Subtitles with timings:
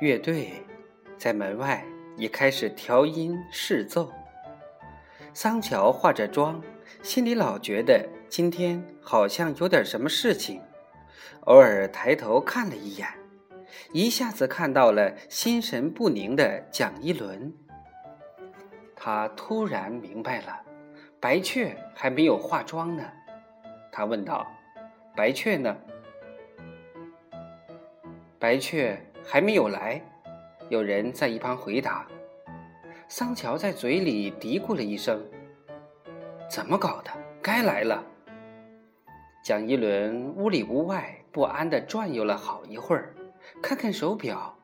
[0.00, 0.64] 乐队
[1.18, 1.84] 在门外
[2.16, 4.10] 已开始调音试奏。
[5.34, 6.58] 桑乔化着妆，
[7.02, 10.62] 心里老觉得今天好像有点什么事情，
[11.40, 13.06] 偶尔抬头看了一眼，
[13.92, 17.52] 一下子看到了心神不宁的蒋一伦。
[18.96, 20.62] 他突然明白了，
[21.20, 23.04] 白雀还没有化妆呢。
[23.92, 24.50] 他问道
[25.14, 25.76] ：“白雀呢？”
[28.40, 30.00] 白雀还没有来。
[30.68, 32.06] 有人在一旁回答。
[33.08, 35.20] 桑乔在嘴里嘀咕了一声
[36.48, 37.10] ：“怎么搞的？
[37.42, 38.04] 该来了。”
[39.42, 43.12] 蒋一伦屋里屋外不安地转悠了好一会儿，
[43.60, 44.56] 看看手表，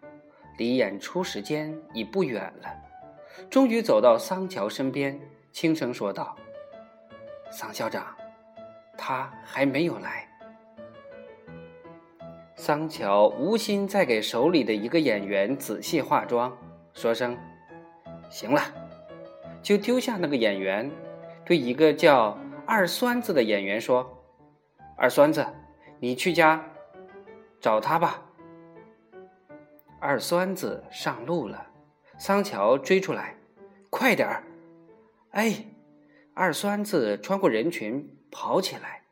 [0.59, 2.69] 离演出时间已不远了，
[3.51, 5.19] 终于走到桑乔身边，
[5.51, 6.37] 轻声说道
[7.51, 8.15] ：“桑校长，
[8.97, 10.26] 他还没有来。”
[12.57, 16.57] 桑乔无心再给手里的一个演员仔细化妆，
[16.95, 17.37] 说声。
[18.31, 18.63] 行了，
[19.63, 20.91] 就丢下那个演员，
[21.45, 24.25] 对一个叫二栓子的演员说
[24.97, 25.47] ：“二栓子，
[26.01, 26.65] 你去家
[27.61, 28.23] 找他吧。”
[30.01, 31.67] 二栓子上路了，
[32.19, 33.37] 桑乔追出来
[33.91, 34.43] ：“快点儿！”
[35.33, 35.67] 哎，
[36.33, 39.03] 二栓子穿过人群跑起来。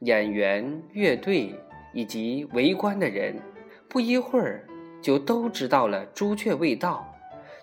[0.00, 1.54] 演员、乐队
[1.96, 3.40] 以及围观的人，
[3.88, 4.66] 不一会儿
[5.00, 7.10] 就都知道了朱雀未到。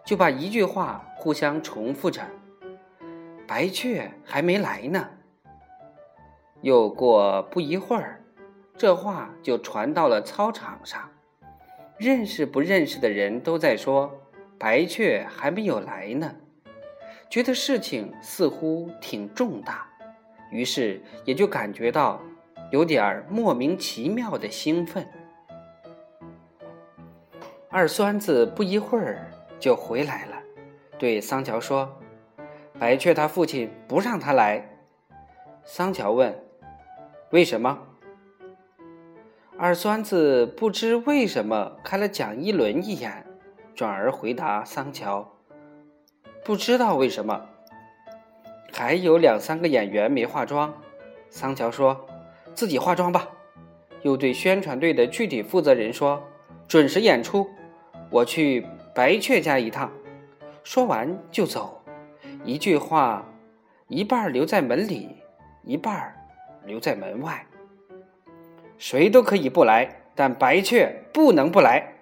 [0.03, 2.23] 就把一句话互相重复着
[3.47, 5.07] ：“白雀还没来呢。”
[6.61, 8.23] 又过不一会儿，
[8.75, 11.11] 这话就传到了操场上，
[11.99, 14.11] 认识不认识的人都在说
[14.57, 16.35] ：“白雀还没有来呢。”
[17.29, 19.87] 觉得事情似乎挺重大，
[20.51, 22.19] 于是也就感觉到
[22.73, 25.07] 有点莫名其妙的兴奋。
[27.69, 29.29] 二栓子不一会儿。
[29.59, 30.35] 就回来了，
[30.99, 31.97] 对桑乔说
[32.77, 34.61] ：“白雀他父亲不让他来。”
[35.63, 36.37] 桑乔问
[37.31, 37.79] ：“为什么？”
[39.57, 43.25] 二栓子不知为什么看了蒋一轮一眼，
[43.73, 45.31] 转而回答桑乔
[46.43, 47.45] ：“不知道为什么。”
[48.73, 50.73] 还有两三个演员没化妆，
[51.29, 52.05] 桑乔说
[52.53, 53.27] ：“自己化妆吧。”
[54.03, 56.21] 又对宣传队的具体负责人说
[56.67, 57.49] ：“准时演出，
[58.09, 58.65] 我去。”
[58.95, 59.91] 白雀家一趟，
[60.63, 61.83] 说完就走，
[62.45, 63.27] 一句话，
[63.87, 65.09] 一半留在门里，
[65.63, 66.13] 一半
[66.63, 67.43] 留在门外。
[68.77, 71.95] 谁都可以不来，但白雀不能不来。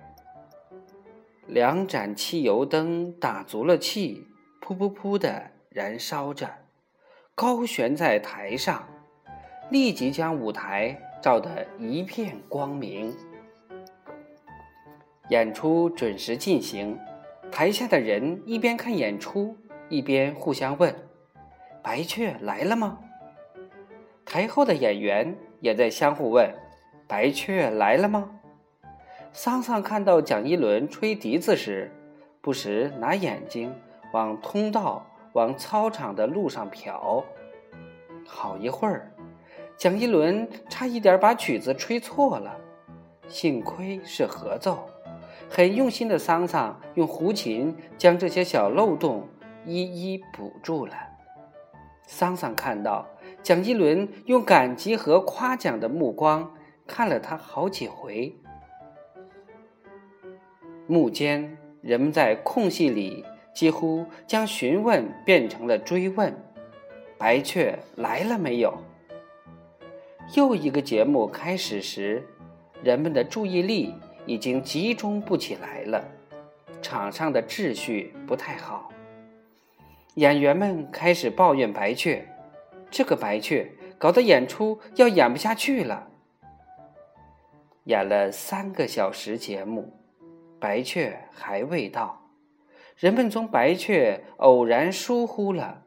[1.48, 4.28] 两盏汽油灯打足了气，
[4.62, 6.50] 噗噗噗的燃烧着，
[7.34, 8.86] 高悬在台上，
[9.72, 13.16] 立即将舞台照得一片光明。
[15.30, 17.00] 演出准时进行，
[17.50, 19.56] 台下的人一边看演出，
[19.88, 20.94] 一边互相问
[21.82, 23.00] ：“白雀来了吗？”
[24.26, 26.54] 台后的演员也在相互问
[27.08, 28.30] ：“白雀来了吗？”
[29.32, 31.90] 桑桑看到蒋一伦吹笛子时，
[32.42, 33.74] 不时拿眼睛
[34.12, 37.24] 往通道、往操场的路上瞟。
[38.28, 39.10] 好一会儿，
[39.78, 42.56] 蒋一伦差一点把曲子吹错了，
[43.28, 44.88] 幸亏是合奏。
[45.50, 49.28] 很用心的桑桑用胡琴将这些小漏洞
[49.66, 50.94] 一一补住了。
[52.06, 53.08] 桑桑看到
[53.42, 56.54] 蒋一伦用感激和夸奖的目光
[56.86, 58.36] 看了他好几回。
[60.88, 66.34] 幕间，人们在空隙里几乎将询问变成了追问
[67.18, 68.78] ：“白雀来了没有？”
[70.36, 72.24] 又一个节目开始时，
[72.84, 73.94] 人们的注意力。
[74.28, 76.06] 已经集中不起来了，
[76.80, 78.92] 场上的秩序不太好。
[80.14, 82.24] 演员们开始抱怨白雀，
[82.92, 83.68] 这个白雀
[83.98, 86.08] 搞得演出要演不下去了。
[87.86, 89.92] 演了三个小时节目，
[90.60, 92.22] 白雀还未到，
[92.96, 95.82] 人们从白雀偶然疏忽了、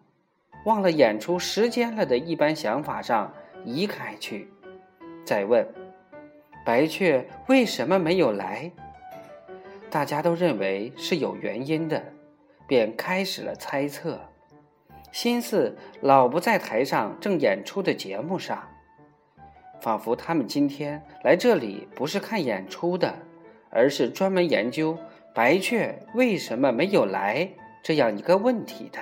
[0.66, 3.32] 忘了演出时间了的一般想法上
[3.64, 4.48] 移开去，
[5.24, 5.66] 再问。
[6.64, 8.70] 白雀为什么没有来？
[9.90, 12.02] 大家都认为是有原因的，
[12.66, 14.18] 便开始了猜测，
[15.12, 18.68] 心思老不在台上正演出的节目上，
[19.80, 23.14] 仿佛他们今天来这里不是看演出的，
[23.70, 24.98] 而是专门研究
[25.34, 27.48] 白雀为什么没有来
[27.82, 28.98] 这样一个问题的。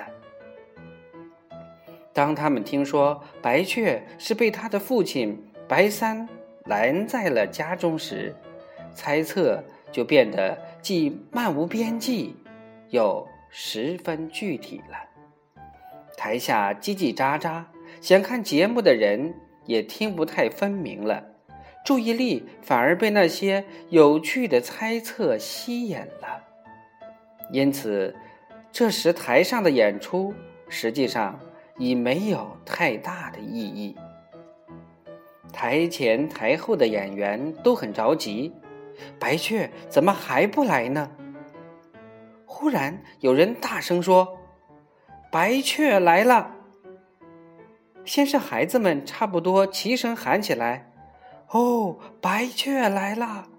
[2.13, 6.29] 当他们听说白雀是被他的父亲白三。
[6.65, 8.33] 拦在了家中时，
[8.93, 9.61] 猜测
[9.91, 12.37] 就变得既漫无边际，
[12.87, 14.95] 又十分具体了。
[16.15, 17.65] 台下叽叽喳喳，
[17.99, 19.33] 想看节目的人
[19.65, 21.21] 也听不太分明了，
[21.83, 26.41] 注意力反而被那些有趣的猜测吸引了。
[27.51, 28.15] 因此，
[28.71, 30.33] 这时台上的演出
[30.69, 31.37] 实际上
[31.77, 33.95] 已没有太大的意义。
[35.51, 38.53] 台前台后的演员都很着急，
[39.19, 41.11] 白雀怎么还不来呢？
[42.45, 44.37] 忽然有人大声说
[45.31, 46.55] ：“白雀来了！”
[48.05, 50.91] 先是孩子们差不多齐声喊起来
[51.49, 53.49] ：“哦，白雀来了！”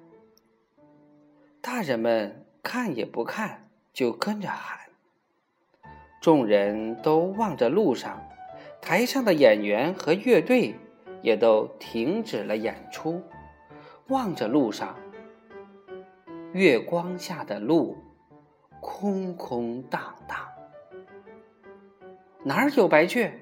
[1.61, 4.79] 大人们看也不看，就跟着喊。
[6.25, 8.27] 众人都望着路上，
[8.81, 10.75] 台上的演员和乐队。
[11.21, 13.23] 也都停止了演出，
[14.09, 14.95] 望着路上，
[16.53, 17.97] 月光下的路，
[18.81, 20.39] 空空荡荡。
[22.43, 23.33] 哪儿有白雀？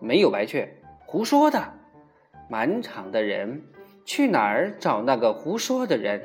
[0.00, 1.74] 没有白雀，胡说的！
[2.48, 3.64] 满场的人
[4.04, 6.22] 去哪儿找那个胡说的人？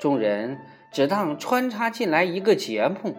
[0.00, 0.58] 众人
[0.92, 3.16] 只当穿插进来一个节目，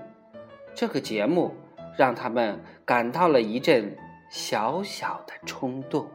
[0.74, 1.54] 这个节目
[2.00, 3.94] 让他们感到了一阵
[4.30, 6.10] 小小的冲动。